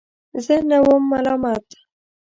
زه 0.45 0.55
نه 0.69 0.77
وم 0.85 1.03
ملامت. 1.11 1.65